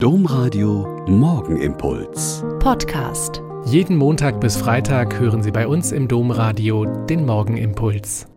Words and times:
Domradio 0.00 1.04
Morgenimpuls. 1.08 2.44
Podcast. 2.60 3.42
Jeden 3.64 3.96
Montag 3.96 4.40
bis 4.40 4.56
Freitag 4.56 5.18
hören 5.18 5.42
Sie 5.42 5.50
bei 5.50 5.66
uns 5.66 5.90
im 5.90 6.06
Domradio 6.06 6.84
den 7.06 7.26
Morgenimpuls. 7.26 8.28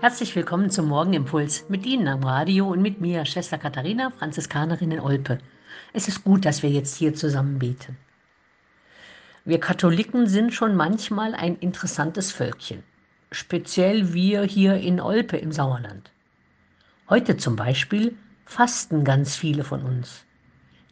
Herzlich 0.00 0.36
willkommen 0.36 0.70
zum 0.70 0.86
Morgenimpuls 0.86 1.68
mit 1.68 1.84
Ihnen 1.84 2.06
am 2.06 2.22
Radio 2.22 2.68
und 2.68 2.80
mit 2.80 3.00
mir, 3.00 3.24
Schwester 3.24 3.58
Katharina, 3.58 4.12
Franziskanerin 4.16 4.92
in 4.92 5.00
Olpe. 5.00 5.38
Es 5.92 6.06
ist 6.06 6.22
gut, 6.22 6.44
dass 6.44 6.62
wir 6.62 6.70
jetzt 6.70 6.94
hier 6.94 7.12
zusammen 7.12 7.58
beten. 7.58 7.98
Wir 9.44 9.58
Katholiken 9.58 10.28
sind 10.28 10.54
schon 10.54 10.76
manchmal 10.76 11.34
ein 11.34 11.56
interessantes 11.56 12.30
Völkchen. 12.30 12.84
Speziell 13.32 14.14
wir 14.14 14.44
hier 14.44 14.76
in 14.76 15.00
Olpe 15.00 15.38
im 15.38 15.50
Sauerland. 15.50 16.12
Heute 17.10 17.36
zum 17.36 17.56
Beispiel 17.56 18.16
fasten 18.44 19.02
ganz 19.02 19.34
viele 19.34 19.64
von 19.64 19.82
uns 19.82 20.22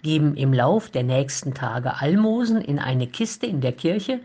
geben 0.04 0.36
im 0.36 0.52
Lauf 0.52 0.90
der 0.90 1.02
nächsten 1.02 1.54
Tage 1.54 2.00
Almosen 2.00 2.60
in 2.60 2.78
eine 2.78 3.08
Kiste 3.08 3.46
in 3.46 3.60
der 3.60 3.72
Kirche, 3.72 4.20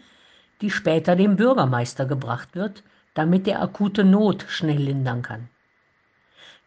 die 0.62 0.70
später 0.70 1.16
dem 1.16 1.38
Bürgermeister 1.38 2.06
gebracht 2.06 2.50
wird, 2.54 2.84
damit 3.16 3.48
der 3.48 3.62
akute 3.64 4.04
Not 4.04 4.46
schnell 4.48 4.78
lindern 4.78 5.24
kann. 5.24 5.48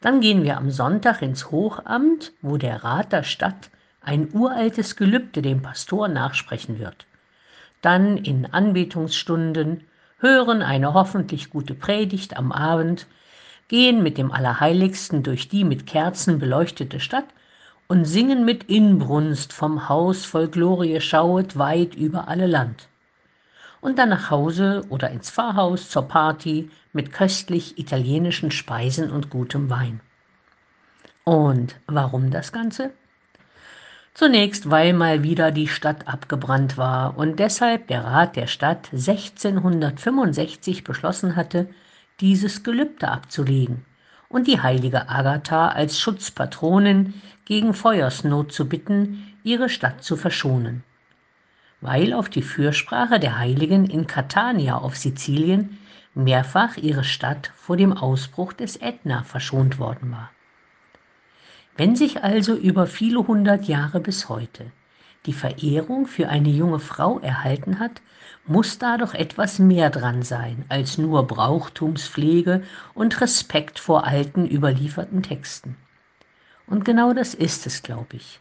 Dann 0.01 0.21
gehen 0.21 0.43
wir 0.43 0.57
am 0.57 0.71
Sonntag 0.71 1.23
ins 1.23 1.53
Hochamt, 1.53 2.33
wo 2.43 2.57
der 2.57 2.83
Rat 2.83 3.13
der 3.13 3.23
Stadt 3.23 3.71
ein 4.01 4.31
uraltes 4.33 4.97
Gelübde 4.97 5.43
dem 5.43 5.63
Pastor 5.63 6.09
nachsprechen 6.09 6.81
wird. 6.81 7.07
Dann 7.83 8.17
in 8.17 8.47
Anbetungsstunden 8.47 9.85
hören 10.19 10.63
eine 10.63 10.95
hoffentlich 10.95 11.51
gute 11.51 11.75
Predigt 11.75 12.37
am 12.37 12.51
Abend, 12.51 13.07
gehen 13.69 14.03
mit 14.03 14.19
dem 14.19 14.33
Allerheiligsten 14.33 15.23
durch 15.23 15.49
die 15.49 15.65
mit 15.65 15.87
Kerzen 15.87 16.39
beleuchtete 16.39 16.99
Stadt 16.99 17.27
und 17.93 18.07
singen 18.07 18.47
mit 18.47 18.71
Inbrunst 18.71 19.53
vom 19.53 19.91
Haus 19.91 20.25
voll 20.25 20.49
Glorie 20.49 20.99
schauet 21.03 21.59
weit 21.59 21.95
über 21.95 22.27
alle 22.27 22.47
Land. 22.47 22.89
Und 23.83 23.99
dann 23.99 24.09
nach 24.09 24.31
Hause 24.31 24.87
oder 24.89 25.11
ins 25.11 25.31
Pfarrhaus 25.31 25.91
zur 25.91 26.09
Party 26.09 26.71
mit 26.95 27.13
köstlich 27.13 27.77
italienischen 27.79 28.51
Speisen 28.51 29.11
und 29.11 29.29
gutem 29.29 29.69
Wein. 29.69 30.01
Und 31.25 31.77
warum 31.87 32.31
das 32.31 32.51
Ganze? 32.51 32.93
Zunächst, 34.15 34.71
weil 34.71 34.95
mal 34.95 35.23
wieder 35.23 35.51
die 35.51 35.69
Stadt 35.69 36.09
abgebrannt 36.09 36.79
war 36.79 37.19
und 37.19 37.41
deshalb 37.41 37.89
der 37.89 38.05
Rat 38.05 38.37
der 38.37 38.47
Stadt 38.47 38.89
1665 38.93 40.83
beschlossen 40.83 41.37
hatte, 41.37 41.69
dieses 42.21 42.63
Gelübde 42.63 43.09
abzulegen 43.09 43.85
und 44.33 44.47
die 44.47 44.61
heilige 44.61 45.09
Agatha 45.09 45.69
als 45.69 46.01
Schutzpatronin 46.01 47.15
gegen 47.45 47.75
Feuersnot 47.75 48.53
zu 48.53 48.69
bitten, 48.69 49.35
ihre 49.45 49.69
Stadt 49.69 50.03
zu 50.03 50.17
verschonen. 50.17 50.83
Weil 51.81 52.15
auf 52.15 52.29
die 52.29 52.43
Fürsprache 52.43 53.21
der 53.21 53.39
Heiligen 53.39 53.85
in 53.85 54.07
Catania 54.07 54.79
auf 54.79 54.97
Sizilien 54.97 55.79
mehrfach 56.15 56.77
ihre 56.77 57.05
Stadt 57.05 57.53
vor 57.57 57.77
dem 57.77 57.93
Ausbruch 57.93 58.53
des 58.53 58.77
Ätna 58.77 59.23
verschont 59.23 59.79
worden 59.79 60.13
war. 60.13 60.31
Wenn 61.77 61.95
sich 61.95 62.23
also 62.23 62.55
über 62.55 62.87
viele 62.87 63.27
hundert 63.27 63.65
Jahre 63.65 64.01
bis 64.01 64.29
heute 64.29 64.71
die 65.27 65.33
Verehrung 65.33 66.07
für 66.07 66.29
eine 66.29 66.49
junge 66.49 66.81
Frau 66.81 67.21
erhalten 67.21 67.79
hat, 67.79 68.03
muss 68.45 68.79
da 68.79 68.97
doch 68.97 69.15
etwas 69.15 69.61
mehr 69.61 69.89
dran 69.91 70.23
sein 70.23 70.65
als 70.69 70.99
nur 70.99 71.27
Brauchtumspflege 71.27 72.63
und 72.95 73.21
Respekt 73.21 73.79
vor 73.79 74.05
alten 74.05 74.47
überlieferten 74.47 75.23
Texten. 75.23 75.77
Und 76.67 76.85
genau 76.85 77.13
das 77.13 77.35
ist 77.35 77.67
es, 77.67 77.83
glaube 77.83 78.17
ich. 78.17 78.41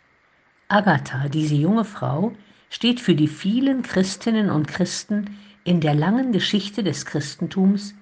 Agatha, 0.70 1.30
diese 1.30 1.54
junge 1.54 1.86
Frau, 1.86 2.34
steht 2.70 3.00
für 3.00 3.14
die 3.14 3.28
vielen 3.28 3.84
Christinnen 3.84 4.50
und 4.50 4.68
Christen 4.68 5.38
in 5.64 5.82
der 5.82 5.94
langen 5.94 6.32
Geschichte 6.32 6.84
des 6.84 7.06
Christentums, 7.06 7.94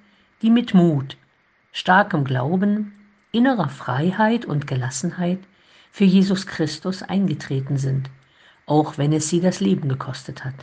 die 0.41 0.51
mit 0.51 0.73
Mut, 0.73 1.17
starkem 1.73 2.23
Glauben, 2.23 2.93
innerer 3.31 3.67
Freiheit 3.69 4.45
und 4.45 4.67
Gelassenheit 4.67 5.39
für 5.91 6.05
Jesus 6.05 6.47
Christus 6.47 7.03
eingetreten 7.03 7.77
sind 7.77 8.09
auch 8.69 8.97
wenn 8.97 9.11
es 9.13 9.29
sie 9.29 9.41
das 9.41 9.59
Leben 9.59 9.89
gekostet 9.89 10.45
hat. 10.45 10.53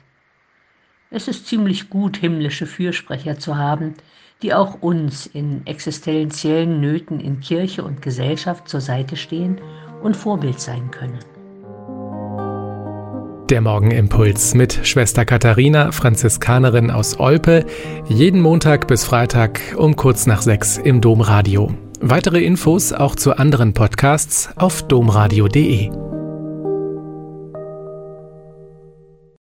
Es 1.10 1.28
ist 1.28 1.46
ziemlich 1.46 1.90
gut, 1.90 2.16
himmlische 2.16 2.66
Fürsprecher 2.66 3.38
zu 3.38 3.56
haben, 3.56 3.94
die 4.42 4.54
auch 4.54 4.82
uns 4.82 5.26
in 5.26 5.66
existenziellen 5.66 6.80
Nöten 6.80 7.20
in 7.20 7.40
Kirche 7.40 7.84
und 7.84 8.02
Gesellschaft 8.02 8.68
zur 8.68 8.80
Seite 8.80 9.16
stehen 9.16 9.60
und 10.02 10.16
Vorbild 10.16 10.60
sein 10.60 10.90
können. 10.90 11.18
Der 13.48 13.60
Morgenimpuls 13.60 14.54
mit 14.54 14.80
Schwester 14.82 15.24
Katharina, 15.24 15.92
Franziskanerin 15.92 16.90
aus 16.90 17.20
Olpe, 17.20 17.64
jeden 18.08 18.40
Montag 18.40 18.88
bis 18.88 19.04
Freitag 19.04 19.60
um 19.76 19.94
kurz 19.94 20.26
nach 20.26 20.42
sechs 20.42 20.78
im 20.78 21.00
Domradio. 21.00 21.72
Weitere 22.00 22.44
Infos 22.44 22.92
auch 22.92 23.14
zu 23.14 23.38
anderen 23.38 23.72
Podcasts 23.72 24.50
auf 24.56 24.82
domradio.de. 24.88 26.05